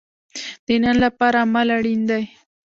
[0.65, 2.23] د نن لپاره عمل اړین دی